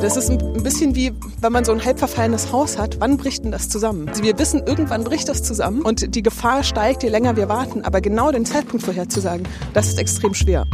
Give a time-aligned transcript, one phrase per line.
[0.00, 3.00] Das ist ein bisschen wie, wenn man so ein halb verfallenes Haus hat.
[3.00, 4.08] Wann bricht denn das zusammen?
[4.08, 7.82] Also wir wissen, irgendwann bricht das zusammen und die Gefahr steigt, je länger wir warten.
[7.82, 10.64] Aber genau den Zeitpunkt vorherzusagen, das ist extrem schwer.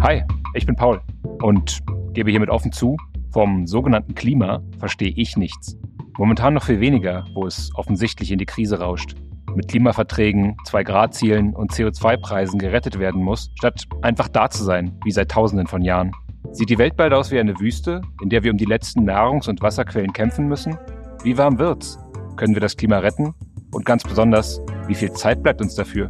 [0.00, 0.22] Hi,
[0.54, 1.00] ich bin Paul
[1.42, 1.80] und
[2.12, 2.96] gebe hiermit offen zu,
[3.32, 5.76] vom sogenannten Klima verstehe ich nichts.
[6.18, 9.16] Momentan noch viel weniger, wo es offensichtlich in die Krise rauscht.
[9.56, 15.32] Mit Klimaverträgen, 2-Grad-Zielen und CO2-Preisen gerettet werden muss, statt einfach da zu sein, wie seit
[15.32, 16.12] Tausenden von Jahren.
[16.50, 19.48] Sieht die Welt bald aus wie eine Wüste, in der wir um die letzten Nahrungs-
[19.48, 20.76] und Wasserquellen kämpfen müssen?
[21.22, 21.98] Wie warm wird's?
[22.36, 23.32] Können wir das Klima retten?
[23.72, 26.08] Und ganz besonders, wie viel Zeit bleibt uns dafür?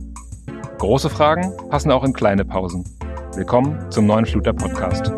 [0.78, 2.84] Große Fragen passen auch in kleine Pausen.
[3.34, 5.12] Willkommen zum neuen Fluter Podcast.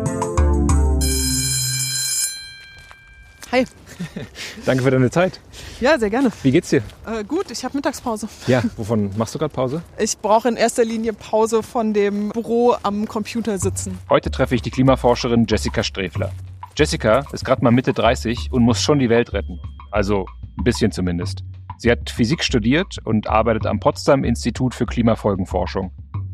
[3.51, 3.65] Hi.
[4.65, 5.39] Danke für deine Zeit.
[5.79, 6.31] Ja, sehr gerne.
[6.43, 6.83] Wie geht's dir?
[7.05, 8.27] Äh, gut, ich habe Mittagspause.
[8.47, 9.81] Ja, wovon machst du gerade Pause?
[9.97, 13.97] Ich brauche in erster Linie Pause von dem Büro am Computer sitzen.
[14.09, 16.31] Heute treffe ich die Klimaforscherin Jessica Strefler.
[16.77, 19.59] Jessica ist gerade mal Mitte 30 und muss schon die Welt retten.
[19.91, 20.25] Also
[20.57, 21.43] ein bisschen zumindest.
[21.77, 25.91] Sie hat Physik studiert und arbeitet am Potsdam Institut für Klimafolgenforschung.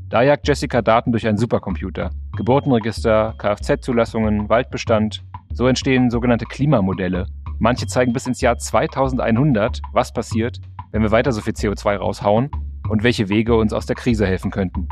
[0.09, 2.09] Da jagt Jessica Daten durch einen Supercomputer.
[2.35, 5.23] Geburtenregister, Kfz-Zulassungen, Waldbestand.
[5.53, 7.27] So entstehen sogenannte Klimamodelle,
[7.63, 10.59] Manche zeigen bis ins Jahr 2100, was passiert,
[10.91, 12.49] wenn wir weiter so viel CO2 raushauen
[12.89, 14.87] und welche Wege uns aus der Krise helfen könnten.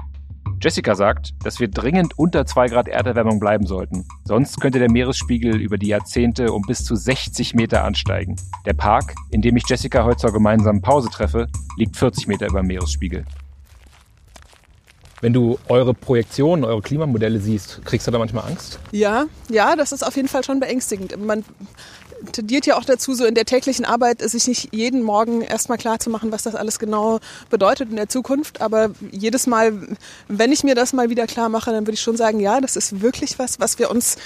[0.62, 4.06] Jessica sagt, dass wir dringend unter 2 Grad Erderwärmung bleiben sollten.
[4.24, 8.36] Sonst könnte der Meeresspiegel über die Jahrzehnte um bis zu 60 Meter ansteigen.
[8.68, 12.62] Der Park, in dem ich Jessica heute zur gemeinsamen Pause treffe, liegt 40 Meter über
[12.62, 13.26] dem Meeresspiegel.
[15.22, 18.80] Wenn du eure Projektionen, eure Klimamodelle siehst, kriegst du da manchmal Angst?
[18.92, 21.18] Ja, ja, das ist auf jeden Fall schon beängstigend.
[21.20, 21.44] Man
[22.32, 26.00] tendiert ja auch dazu, so in der täglichen Arbeit sich nicht jeden Morgen erstmal klar
[26.00, 28.62] zu machen, was das alles genau bedeutet in der Zukunft.
[28.62, 29.74] Aber jedes Mal,
[30.28, 32.76] wenn ich mir das mal wieder klar mache, dann würde ich schon sagen, ja, das
[32.76, 34.18] ist wirklich was, was wir uns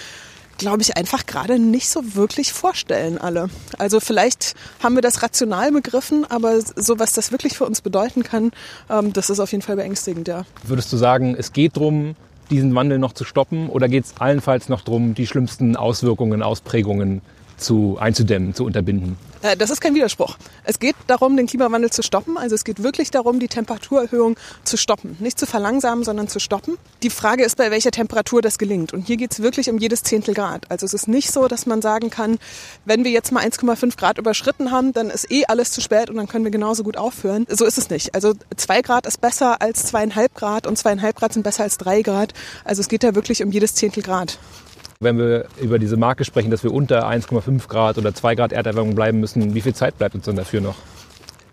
[0.60, 3.50] glaube ich, einfach gerade nicht so wirklich vorstellen alle.
[3.80, 8.24] Also vielleicht haben wir das rational begriffen, aber so was das wirklich für uns bedeuten
[8.24, 8.52] kann,
[8.90, 10.46] ähm, das ist auf jeden Fall beängstigend, ja.
[10.64, 12.16] Würdest du sagen, es geht darum,
[12.50, 17.22] diesen Wandel noch zu stoppen oder geht es allenfalls noch darum, die schlimmsten Auswirkungen, Ausprägungen
[17.58, 19.18] zu, einzudämmen, zu unterbinden.
[19.44, 20.38] Äh, das ist kein Widerspruch.
[20.64, 22.38] Es geht darum, den Klimawandel zu stoppen.
[22.38, 25.18] Also es geht wirklich darum, die Temperaturerhöhung zu stoppen.
[25.20, 26.78] Nicht zu verlangsamen, sondern zu stoppen.
[27.04, 28.94] Die Frage ist, bei welcher Temperatur das gelingt.
[28.94, 30.72] Und hier geht es wirklich um jedes Zehntel Grad.
[30.72, 32.40] Also es ist nicht so, dass man sagen kann,
[32.86, 36.16] wenn wir jetzt mal 1,5 Grad überschritten haben, dann ist eh alles zu spät und
[36.16, 37.46] dann können wir genauso gut aufhören.
[37.50, 38.16] So ist es nicht.
[38.16, 42.02] Also zwei Grad ist besser als zweieinhalb Grad und zweieinhalb Grad sind besser als drei
[42.02, 42.34] Grad.
[42.64, 44.40] Also es geht da wirklich um jedes Zehntel Grad
[45.04, 48.96] wenn wir über diese Marke sprechen, dass wir unter 1,5 Grad oder 2 Grad Erderwärmung
[48.96, 50.76] bleiben müssen, wie viel Zeit bleibt uns dann dafür noch?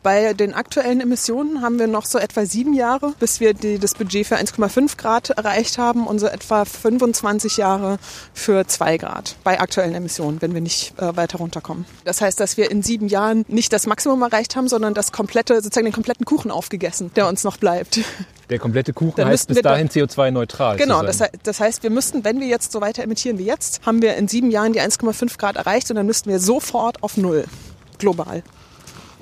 [0.02, 3.94] Bei den aktuellen Emissionen haben wir noch so etwa sieben Jahre, bis wir die, das
[3.94, 7.98] Budget für 1,5 Grad erreicht haben und so etwa 25 Jahre
[8.32, 11.84] für 2 Grad bei aktuellen Emissionen, wenn wir nicht äh, weiter runterkommen.
[12.04, 15.56] Das heißt, dass wir in sieben Jahren nicht das Maximum erreicht haben, sondern das komplette,
[15.56, 18.00] sozusagen den kompletten Kuchen aufgegessen, der uns noch bleibt.
[18.48, 20.76] Der komplette Kuchen Dann heißt bis dahin CO2-neutral.
[20.76, 24.02] Genau, das, das, heißt, wir müssten, wenn wir jetzt so weiter emittieren wie jetzt, haben
[24.02, 27.44] wir in sieben Jahren die 1,5 Grad erreicht und dann müssten wir sofort auf Null
[27.98, 28.42] global.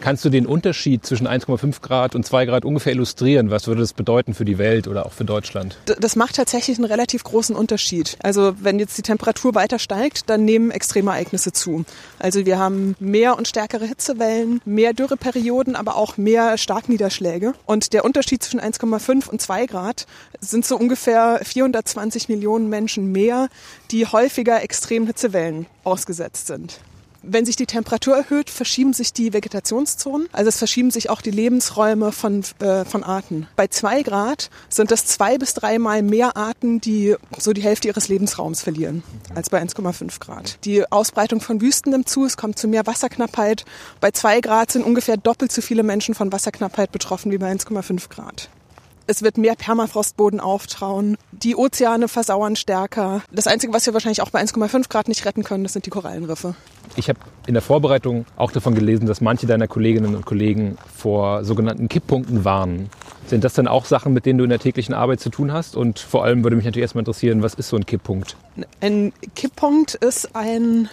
[0.00, 3.50] Kannst du den Unterschied zwischen 1,5 Grad und 2 Grad ungefähr illustrieren?
[3.50, 5.76] Was würde das bedeuten für die Welt oder auch für Deutschland?
[5.86, 8.16] Das macht tatsächlich einen relativ großen Unterschied.
[8.22, 11.84] Also wenn jetzt die Temperatur weiter steigt, dann nehmen Extremereignisse zu.
[12.18, 17.54] Also wir haben mehr und stärkere Hitzewellen, mehr Dürreperioden, aber auch mehr Starkniederschläge.
[17.66, 20.06] Und der Unterschied zwischen 1,5 und 2 Grad
[20.40, 23.48] sind so ungefähr 420 Millionen Menschen mehr,
[23.90, 26.80] die häufiger extremen Hitzewellen ausgesetzt sind.
[27.22, 31.32] Wenn sich die Temperatur erhöht, verschieben sich die Vegetationszonen, also es verschieben sich auch die
[31.32, 33.48] Lebensräume von, äh, von Arten.
[33.56, 38.08] Bei zwei Grad sind das zwei bis dreimal mehr Arten, die so die Hälfte ihres
[38.08, 39.02] Lebensraums verlieren,
[39.34, 40.58] als bei 1,5 Grad.
[40.64, 43.64] Die Ausbreitung von Wüsten nimmt zu, es kommt zu mehr Wasserknappheit.
[44.00, 48.08] Bei zwei Grad sind ungefähr doppelt so viele Menschen von Wasserknappheit betroffen wie bei 1,5
[48.08, 48.48] Grad.
[49.10, 51.16] Es wird mehr Permafrostboden auftrauen.
[51.32, 53.22] Die Ozeane versauern stärker.
[53.32, 55.90] Das Einzige, was wir wahrscheinlich auch bei 1,5 Grad nicht retten können, das sind die
[55.90, 56.54] Korallenriffe.
[56.94, 61.42] Ich habe in der Vorbereitung auch davon gelesen, dass manche deiner Kolleginnen und Kollegen vor
[61.42, 62.90] sogenannten Kipppunkten warnen.
[63.26, 65.74] Sind das dann auch Sachen, mit denen du in der täglichen Arbeit zu tun hast?
[65.74, 68.36] Und vor allem würde mich natürlich erstmal interessieren, was ist so ein Kipppunkt?
[68.82, 70.90] Ein Kipppunkt ist ein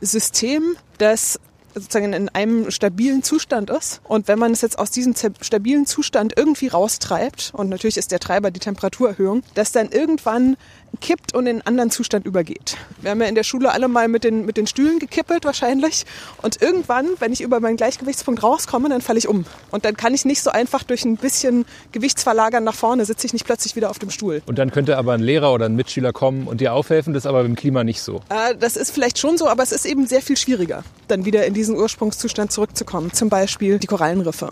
[0.00, 1.38] System, das
[1.74, 4.00] sozusagen in einem stabilen Zustand ist.
[4.04, 8.20] Und wenn man es jetzt aus diesem stabilen Zustand irgendwie raustreibt, und natürlich ist der
[8.20, 10.56] Treiber die Temperaturerhöhung, dass dann irgendwann
[11.00, 12.76] kippt und in einen anderen Zustand übergeht.
[13.00, 16.04] Wir haben ja in der Schule alle mal mit den, mit den Stühlen gekippelt wahrscheinlich.
[16.42, 19.44] Und irgendwann, wenn ich über meinen Gleichgewichtspunkt rauskomme, dann falle ich um.
[19.70, 23.32] Und dann kann ich nicht so einfach durch ein bisschen Gewichtsverlagern nach vorne, sitze ich
[23.32, 24.42] nicht plötzlich wieder auf dem Stuhl.
[24.46, 27.26] Und dann könnte aber ein Lehrer oder ein Mitschüler kommen und dir aufhelfen, das ist
[27.26, 28.20] aber beim Klima nicht so.
[28.28, 31.46] Äh, das ist vielleicht schon so, aber es ist eben sehr viel schwieriger, dann wieder
[31.46, 33.12] in diesen Ursprungszustand zurückzukommen.
[33.12, 34.50] Zum Beispiel die Korallenriffe.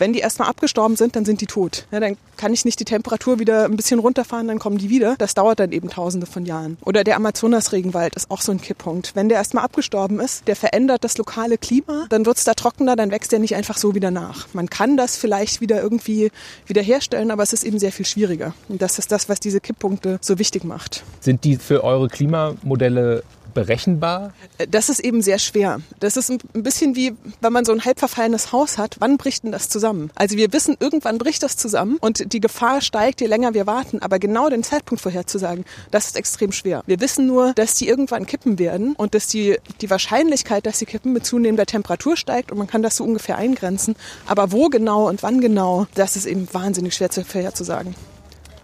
[0.00, 1.84] Wenn die erstmal abgestorben sind, dann sind die tot.
[1.92, 5.14] Ja, dann kann ich nicht die Temperatur wieder ein bisschen runterfahren, dann kommen die wieder.
[5.18, 6.78] Das dauert dann eben tausende von Jahren.
[6.86, 9.14] Oder der Amazonas-Regenwald ist auch so ein Kipppunkt.
[9.14, 12.96] Wenn der erstmal abgestorben ist, der verändert das lokale Klima, dann wird es da trockener,
[12.96, 14.48] dann wächst der nicht einfach so wieder nach.
[14.54, 16.30] Man kann das vielleicht wieder irgendwie
[16.66, 18.54] wiederherstellen, aber es ist eben sehr viel schwieriger.
[18.70, 21.04] Und das ist das, was diese Kipppunkte so wichtig macht.
[21.20, 23.22] Sind die für eure Klimamodelle
[23.54, 24.32] berechenbar?
[24.70, 25.80] Das ist eben sehr schwer.
[25.98, 29.44] Das ist ein bisschen wie, wenn man so ein halb verfallenes Haus hat, wann bricht
[29.44, 30.10] denn das zusammen?
[30.14, 34.00] Also wir wissen, irgendwann bricht das zusammen und die Gefahr steigt, je länger wir warten.
[34.00, 36.82] Aber genau den Zeitpunkt vorherzusagen, das ist extrem schwer.
[36.86, 40.86] Wir wissen nur, dass die irgendwann kippen werden und dass die, die Wahrscheinlichkeit, dass sie
[40.86, 43.96] kippen, mit zunehmender Temperatur steigt und man kann das so ungefähr eingrenzen.
[44.26, 47.94] Aber wo genau und wann genau, das ist eben wahnsinnig schwer vorherzusagen.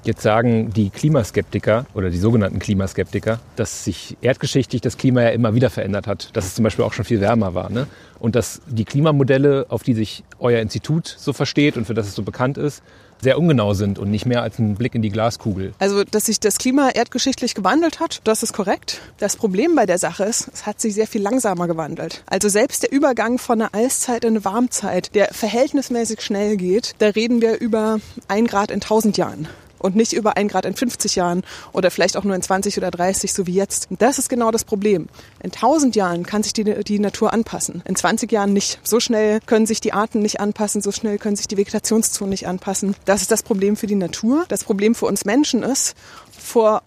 [0.06, 5.56] Jetzt sagen die Klimaskeptiker oder die sogenannten Klimaskeptiker, dass sich erdgeschichtlich das Klima ja immer
[5.56, 7.70] wieder verändert hat, dass es zum Beispiel auch schon viel wärmer war.
[7.70, 7.88] Ne?
[8.20, 12.14] Und dass die Klimamodelle, auf die sich euer Institut so versteht und für das es
[12.14, 12.84] so bekannt ist,
[13.20, 15.72] sehr ungenau sind und nicht mehr als ein Blick in die Glaskugel.
[15.80, 19.00] Also, dass sich das Klima erdgeschichtlich gewandelt hat, das ist korrekt.
[19.18, 22.22] Das Problem bei der Sache ist, es hat sich sehr viel langsamer gewandelt.
[22.26, 27.08] Also selbst der Übergang von einer Eiszeit in eine Warmzeit, der verhältnismäßig schnell geht, da
[27.08, 27.98] reden wir über
[28.28, 29.48] ein Grad in tausend Jahren
[29.78, 31.42] und nicht über ein Grad in 50 Jahren
[31.72, 33.90] oder vielleicht auch nur in 20 oder 30, so wie jetzt.
[33.90, 35.08] Und das ist genau das Problem.
[35.40, 38.80] In 1000 Jahren kann sich die, die Natur anpassen, in 20 Jahren nicht.
[38.82, 42.46] So schnell können sich die Arten nicht anpassen, so schnell können sich die Vegetationszonen nicht
[42.46, 42.94] anpassen.
[43.04, 44.44] Das ist das Problem für die Natur.
[44.48, 45.94] Das Problem für uns Menschen ist,
[46.38, 46.82] vor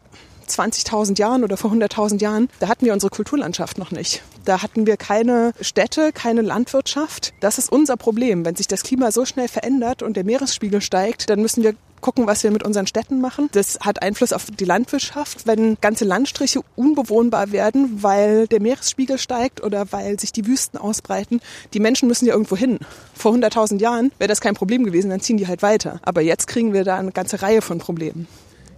[0.50, 4.24] 20.000 Jahren oder vor 100.000 Jahren, da hatten wir unsere Kulturlandschaft noch nicht.
[4.46, 7.34] Da hatten wir keine Städte, keine Landwirtschaft.
[7.40, 8.46] Das ist unser Problem.
[8.46, 12.28] Wenn sich das Klima so schnell verändert und der Meeresspiegel steigt, dann müssen wir gucken,
[12.28, 13.50] was wir mit unseren Städten machen.
[13.52, 19.64] Das hat Einfluss auf die Landwirtschaft, wenn ganze Landstriche unbewohnbar werden, weil der Meeresspiegel steigt
[19.64, 21.42] oder weil sich die Wüsten ausbreiten.
[21.74, 22.80] Die Menschen müssen ja irgendwo hin.
[23.14, 26.00] Vor 100.000 Jahren wäre das kein Problem gewesen, dann ziehen die halt weiter.
[26.04, 28.28] Aber jetzt kriegen wir da eine ganze Reihe von Problemen.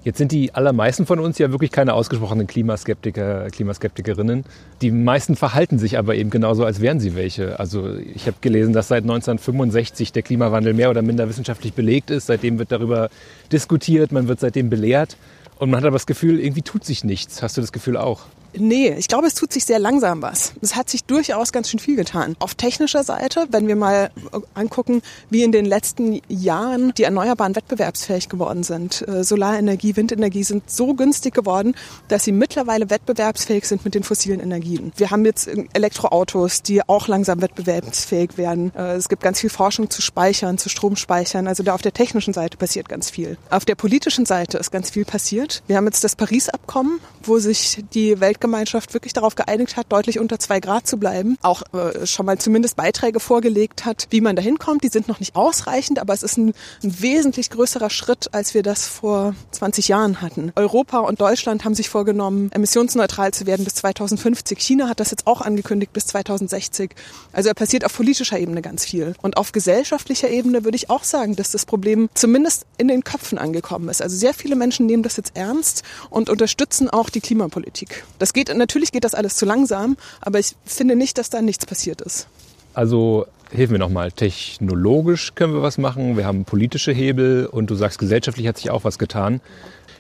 [0.04, 4.46] Jetzt sind die allermeisten von uns ja wirklich keine ausgesprochenen Klimaskeptiker, Klimaskeptikerinnen.
[4.82, 7.60] Die meisten verhalten sich aber eben genauso, als wären sie welche.
[7.60, 12.26] Also ich habe gelesen, dass seit 1965 der Klimawandel mehr oder minder wissenschaftlich belegt ist.
[12.26, 13.10] Seitdem wird darüber
[13.52, 15.18] diskutiert, man wird seitdem belehrt.
[15.60, 17.44] Und man hat aber das Gefühl, irgendwie tut sich nichts.
[17.44, 18.22] Hast du das Gefühl auch?
[18.58, 20.54] Nee, ich glaube, es tut sich sehr langsam was.
[20.62, 22.36] Es hat sich durchaus ganz schön viel getan.
[22.40, 24.12] Auf technischer Seite, wenn wir mal
[24.54, 29.08] angucken, wie in den letzten Jahren die Erneuerbaren wettbewerbsfähig geworden sind.
[29.08, 31.76] Äh, Solarenergie, Windenergie sind so günstig geworden,
[32.08, 34.92] dass sie mittlerweile wettbewerbsfähig sind mit den fossilen Energien.
[34.98, 38.74] Wir haben jetzt Elektroautos, die auch langsam wettbewerbsfähig werden.
[38.76, 41.48] Äh, es gibt ganz viel Forschung zu Speichern, zu Stromspeichern.
[41.48, 43.38] Also da auf der technischen Seite passiert ganz viel.
[43.50, 45.64] Auf der politischen Seite ist ganz viel passiert.
[45.68, 50.20] Wir haben jetzt das Paris-Abkommen, wo sich die Welt Weltgemeinschaft wirklich darauf geeinigt hat, deutlich
[50.20, 54.36] unter zwei Grad zu bleiben, auch äh, schon mal zumindest Beiträge vorgelegt hat, wie man
[54.36, 54.84] da hinkommt.
[54.84, 56.54] Die sind noch nicht ausreichend, aber es ist ein,
[56.84, 60.52] ein wesentlich größerer Schritt, als wir das vor 20 Jahren hatten.
[60.56, 64.60] Europa und Deutschland haben sich vorgenommen, emissionsneutral zu werden bis 2050.
[64.60, 66.96] China hat das jetzt auch angekündigt bis 2060.
[67.34, 69.14] Also da passiert auf politischer Ebene ganz viel.
[69.22, 73.38] Und auf gesellschaftlicher Ebene würde ich auch sagen, dass das Problem zumindest in den Köpfen
[73.38, 74.02] angekommen ist.
[74.02, 78.04] Also sehr viele Menschen nehmen das jetzt ernst und unterstützen auch die Klimapolitik.
[78.18, 81.42] Das das geht, natürlich geht das alles zu langsam, aber ich finde nicht, dass da
[81.42, 82.28] nichts passiert ist.
[82.74, 87.76] Also hilf mir nochmal, technologisch können wir was machen, wir haben politische Hebel und du
[87.76, 89.42] sagst, gesellschaftlich hat sich auch was getan.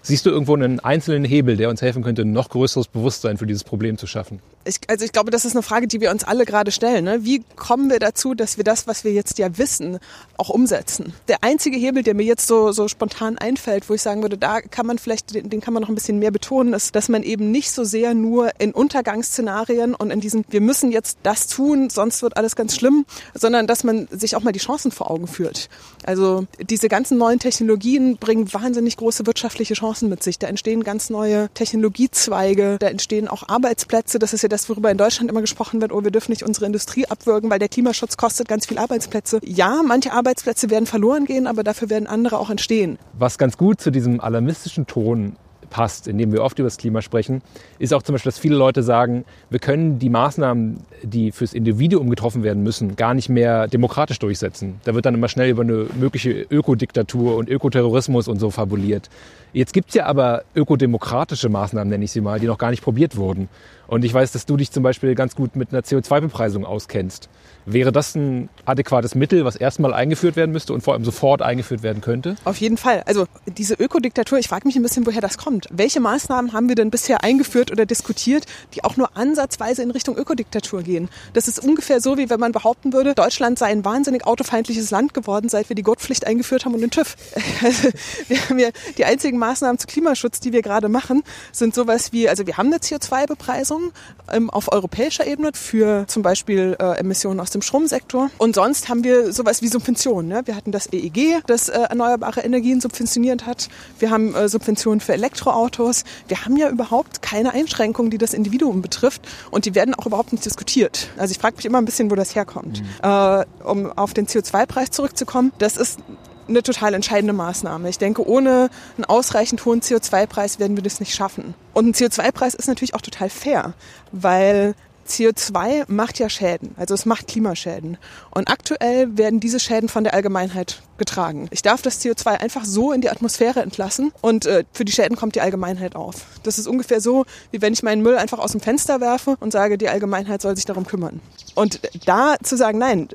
[0.03, 3.63] Siehst du irgendwo einen einzelnen Hebel, der uns helfen könnte, noch größeres Bewusstsein für dieses
[3.63, 4.39] Problem zu schaffen?
[4.65, 7.05] Ich, also ich glaube, das ist eine Frage, die wir uns alle gerade stellen.
[7.05, 7.19] Ne?
[7.23, 9.99] Wie kommen wir dazu, dass wir das, was wir jetzt ja wissen,
[10.37, 11.13] auch umsetzen?
[11.27, 14.61] Der einzige Hebel, der mir jetzt so, so spontan einfällt, wo ich sagen würde, da
[14.61, 17.21] kann man vielleicht, den, den kann man noch ein bisschen mehr betonen, ist, dass man
[17.21, 21.91] eben nicht so sehr nur in Untergangsszenarien und in diesem, wir müssen jetzt das tun,
[21.91, 23.05] sonst wird alles ganz schlimm,
[23.35, 25.69] sondern dass man sich auch mal die Chancen vor Augen führt.
[26.03, 30.39] Also diese ganzen neuen Technologien bringen wahnsinnig große wirtschaftliche Chancen mit sich.
[30.39, 34.19] Da entstehen ganz neue Technologiezweige, da entstehen auch Arbeitsplätze.
[34.19, 36.65] Das ist ja das, worüber in Deutschland immer gesprochen wird, oh, wir dürfen nicht unsere
[36.65, 39.39] Industrie abwürgen, weil der Klimaschutz kostet ganz viel Arbeitsplätze.
[39.43, 42.97] Ja, manche Arbeitsplätze werden verloren gehen, aber dafür werden andere auch entstehen.
[43.13, 45.35] Was ganz gut zu diesem alarmistischen Ton
[45.71, 47.41] passt, in dem wir oft über das Klima sprechen,
[47.79, 52.11] ist auch zum Beispiel, dass viele Leute sagen, wir können die Maßnahmen, die fürs Individuum
[52.11, 54.79] getroffen werden müssen, gar nicht mehr demokratisch durchsetzen.
[54.83, 59.09] Da wird dann immer schnell über eine mögliche Ökodiktatur und Ökoterrorismus und so fabuliert.
[59.53, 62.83] Jetzt gibt es ja aber ökodemokratische Maßnahmen, nenne ich sie mal, die noch gar nicht
[62.83, 63.49] probiert wurden.
[63.87, 67.29] Und ich weiß, dass du dich zum Beispiel ganz gut mit einer CO2-Bepreisung auskennst.
[67.65, 71.83] Wäre das ein adäquates Mittel, was erstmal eingeführt werden müsste und vor allem sofort eingeführt
[71.83, 72.35] werden könnte?
[72.43, 73.03] Auf jeden Fall.
[73.05, 75.67] Also diese Ökodiktatur, ich frage mich ein bisschen, woher das kommt.
[75.71, 80.17] Welche Maßnahmen haben wir denn bisher eingeführt oder diskutiert, die auch nur ansatzweise in Richtung
[80.17, 81.09] Ökodiktatur gehen?
[81.33, 85.13] Das ist ungefähr so, wie wenn man behaupten würde, Deutschland sei ein wahnsinnig autofeindliches Land
[85.13, 87.15] geworden, seit wir die Gurtpflicht eingeführt haben und den TÜV.
[87.63, 87.89] Also,
[88.27, 92.27] wir haben ja die einzigen Maßnahmen zu Klimaschutz, die wir gerade machen, sind sowas wie,
[92.27, 93.91] also wir haben eine CO2-Bepreisung
[94.31, 98.29] ähm, auf europäischer Ebene für zum Beispiel äh, Emissionen aus dem Stromsektor.
[98.37, 100.29] Und sonst haben wir sowas wie Subventionen.
[100.29, 100.41] Ne?
[100.45, 103.69] Wir hatten das EEG, das äh, erneuerbare Energien subventioniert hat.
[103.99, 106.03] Wir haben äh, Subventionen für Elektroautos.
[106.27, 109.21] Wir haben ja überhaupt keine Einschränkungen, die das Individuum betrifft.
[109.51, 111.09] Und die werden auch überhaupt nicht diskutiert.
[111.17, 112.81] Also ich frage mich immer ein bisschen, wo das herkommt.
[112.81, 113.09] Mhm.
[113.09, 115.99] Äh, um auf den CO2-Preis zurückzukommen, das ist
[116.47, 117.89] eine total entscheidende Maßnahme.
[117.89, 121.53] Ich denke, ohne einen ausreichend hohen CO2-Preis werden wir das nicht schaffen.
[121.73, 123.73] Und ein CO2-Preis ist natürlich auch total fair,
[124.11, 124.75] weil
[125.11, 127.97] CO2 macht ja Schäden, also es macht Klimaschäden.
[128.31, 131.47] Und aktuell werden diese Schäden von der Allgemeinheit getragen.
[131.51, 135.17] Ich darf das CO2 einfach so in die Atmosphäre entlassen und äh, für die Schäden
[135.17, 136.25] kommt die Allgemeinheit auf.
[136.43, 139.51] Das ist ungefähr so, wie wenn ich meinen Müll einfach aus dem Fenster werfe und
[139.51, 141.19] sage, die Allgemeinheit soll sich darum kümmern.
[141.55, 143.09] Und da zu sagen, nein,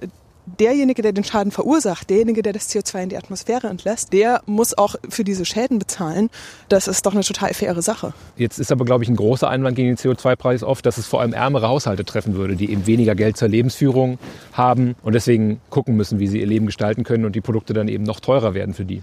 [0.46, 4.76] derjenige, der den Schaden verursacht, derjenige, der das CO2 in die Atmosphäre entlässt, der muss
[4.76, 6.30] auch für diese Schäden bezahlen.
[6.68, 8.14] Das ist doch eine total faire Sache.
[8.36, 11.20] Jetzt ist aber, glaube ich, ein großer Einwand gegen den CO2-Preis oft, dass es vor
[11.20, 14.18] allem ärmere Haushalte treffen würde, die eben weniger Geld zur Lebensführung
[14.52, 17.88] haben und deswegen gucken müssen, wie sie ihr Leben gestalten können und die Produkte dann
[17.88, 19.02] eben noch teurer werden für die.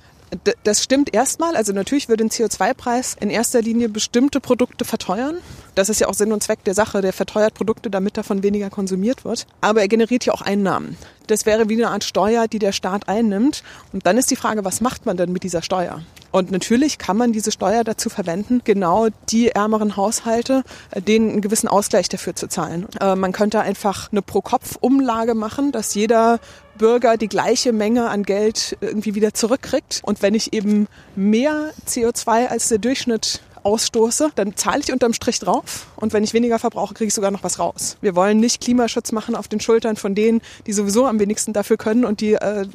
[0.64, 1.56] Das stimmt erstmal.
[1.56, 5.38] Also natürlich würde ein CO2-Preis in erster Linie bestimmte Produkte verteuern.
[5.76, 7.02] Das ist ja auch Sinn und Zweck der Sache.
[7.02, 9.48] Der verteuert Produkte, damit davon weniger konsumiert wird.
[9.62, 10.98] Aber er generiert ja auch Einnahmen.
[11.28, 13.64] Das wäre wie eine Art Steuer, die der Staat einnimmt.
[13.92, 16.02] Und dann ist die Frage, was macht man denn mit dieser Steuer?
[16.34, 21.42] Und natürlich kann man diese Steuer dazu verwenden, genau die ärmeren Haushalte, äh, denen einen
[21.42, 22.88] gewissen Ausgleich dafür zu zahlen.
[23.00, 26.40] Äh, man könnte einfach eine Pro-Kopf-Umlage machen, dass jeder
[26.76, 30.02] Bürger die gleiche Menge an Geld irgendwie wieder zurückkriegt.
[30.04, 35.40] Und wenn ich eben mehr CO2 als der Durchschnitt ausstoße, dann zahle ich unterm Strich
[35.40, 37.98] drauf und wenn ich weniger verbrauche, kriege ich sogar noch was raus.
[38.02, 41.78] Wir wollen nicht Klimaschutz machen auf den Schultern von denen, die sowieso am wenigsten dafür
[41.78, 42.66] können und die äh,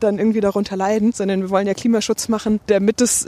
[0.00, 3.26] dann irgendwie darunter leiden, sondern wir wollen ja Klimaschutz machen, damit es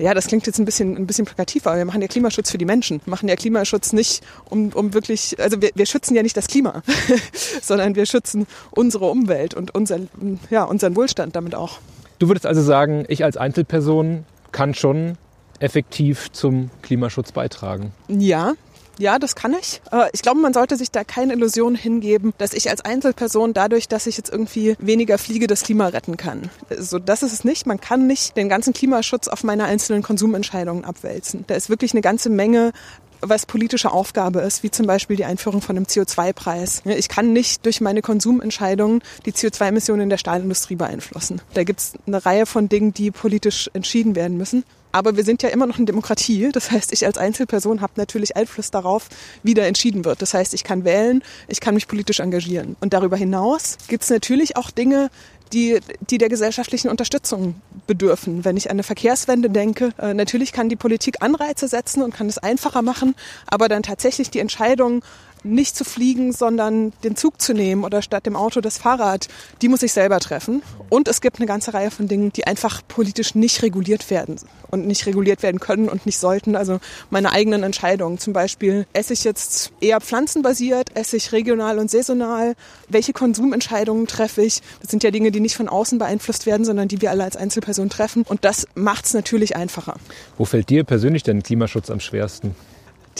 [0.00, 2.56] ja, das klingt jetzt ein bisschen, ein bisschen plakativ, aber wir machen ja Klimaschutz für
[2.56, 3.02] die Menschen.
[3.04, 6.46] Wir machen ja Klimaschutz nicht, um, um wirklich, also wir, wir schützen ja nicht das
[6.46, 6.82] Klima,
[7.62, 10.08] sondern wir schützen unsere Umwelt und unseren,
[10.48, 11.78] ja, unseren Wohlstand damit auch.
[12.18, 15.18] Du würdest also sagen, ich als Einzelperson kann schon
[15.60, 17.92] effektiv zum Klimaschutz beitragen.
[18.08, 18.54] Ja,
[18.98, 19.80] ja, das kann ich.
[20.12, 24.06] Ich glaube, man sollte sich da keine Illusion hingeben, dass ich als Einzelperson dadurch, dass
[24.06, 26.50] ich jetzt irgendwie weniger fliege, das Klima retten kann.
[26.76, 27.66] So, das ist es nicht.
[27.66, 31.44] Man kann nicht den ganzen Klimaschutz auf meine einzelnen Konsumentscheidungen abwälzen.
[31.46, 32.72] Da ist wirklich eine ganze Menge
[33.20, 36.82] was politische Aufgabe ist, wie zum Beispiel die Einführung von einem CO2-Preis.
[36.84, 41.40] Ich kann nicht durch meine Konsumentscheidungen die CO2-Emissionen in der Stahlindustrie beeinflussen.
[41.54, 44.64] Da gibt es eine Reihe von Dingen, die politisch entschieden werden müssen.
[44.92, 46.50] Aber wir sind ja immer noch eine Demokratie.
[46.52, 49.08] Das heißt, ich als Einzelperson habe natürlich Einfluss darauf,
[49.42, 50.20] wie da entschieden wird.
[50.20, 52.76] Das heißt, ich kann wählen, ich kann mich politisch engagieren.
[52.80, 55.10] Und darüber hinaus gibt es natürlich auch Dinge,
[55.52, 57.54] die, die der gesellschaftlichen Unterstützung
[57.86, 58.44] bedürfen.
[58.44, 62.28] Wenn ich an eine Verkehrswende denke, äh, natürlich kann die Politik Anreize setzen und kann
[62.28, 63.14] es einfacher machen,
[63.46, 65.02] aber dann tatsächlich die Entscheidung,
[65.44, 69.28] nicht zu fliegen, sondern den Zug zu nehmen oder statt dem Auto das Fahrrad,
[69.62, 70.62] die muss ich selber treffen.
[70.88, 74.36] Und es gibt eine ganze Reihe von Dingen, die einfach politisch nicht reguliert werden
[74.70, 76.56] und nicht reguliert werden können und nicht sollten.
[76.56, 76.80] Also
[77.10, 78.18] meine eigenen Entscheidungen.
[78.18, 82.54] Zum Beispiel, esse ich jetzt eher pflanzenbasiert, esse ich regional und saisonal?
[82.88, 84.62] Welche Konsumentscheidungen treffe ich?
[84.80, 87.36] Das sind ja Dinge, die nicht von außen beeinflusst werden, sondern die wir alle als
[87.36, 88.22] Einzelperson treffen.
[88.22, 89.94] Und das macht es natürlich einfacher.
[90.38, 92.54] Wo fällt dir persönlich denn Klimaschutz am schwersten?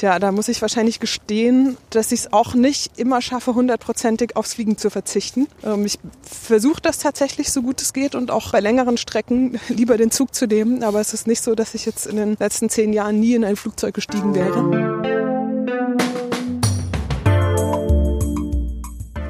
[0.00, 4.54] Tja, da muss ich wahrscheinlich gestehen, dass ich es auch nicht immer schaffe, hundertprozentig aufs
[4.54, 5.46] Fliegen zu verzichten.
[5.62, 9.98] Ähm, ich versuche das tatsächlich so gut es geht und auch bei längeren Strecken lieber
[9.98, 10.84] den Zug zu nehmen.
[10.84, 13.44] Aber es ist nicht so, dass ich jetzt in den letzten zehn Jahren nie in
[13.44, 14.70] ein Flugzeug gestiegen wäre.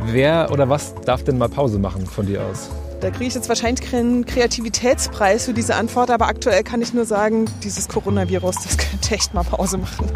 [0.04, 2.70] Wer oder was darf denn mal Pause machen von dir aus?
[3.00, 7.06] Da kriege ich jetzt wahrscheinlich keinen Kreativitätspreis für diese Antwort, aber aktuell kann ich nur
[7.06, 10.06] sagen, dieses Coronavirus, das könnte echt mal Pause machen.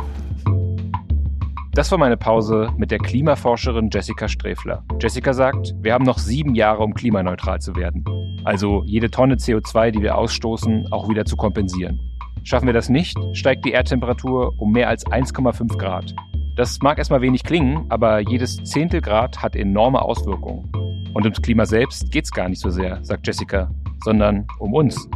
[1.75, 4.85] Das war meine Pause mit der Klimaforscherin Jessica Sträfler.
[5.01, 8.05] Jessica sagt, wir haben noch sieben Jahre, um klimaneutral zu werden.
[8.45, 11.99] Also jede Tonne CO2, die wir ausstoßen, auch wieder zu kompensieren.
[12.45, 16.15] Schaffen wir das nicht, steigt die Erdtemperatur um mehr als 1,5 Grad.
[16.57, 20.71] Das mag erstmal wenig klingen, aber jedes Zehntel Grad hat enorme Auswirkungen.
[21.13, 23.69] Und ums Klima selbst geht's gar nicht so sehr, sagt Jessica,
[24.05, 25.09] sondern um uns,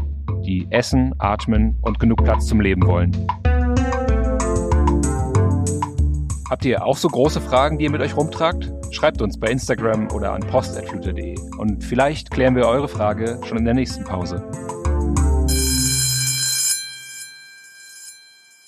[0.45, 3.13] die essen, atmen und genug Platz zum Leben wollen.
[6.51, 8.73] Habt ihr auch so große Fragen, die ihr mit euch rumtragt?
[8.91, 13.67] Schreibt uns bei Instagram oder an post.flute.de und vielleicht klären wir eure Frage schon in
[13.67, 14.49] der nächsten Pause.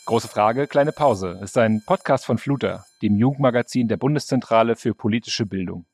[0.04, 5.46] Große Frage, kleine Pause ist ein Podcast von Fluter, dem Jugendmagazin der Bundeszentrale für politische
[5.46, 5.87] Bildung.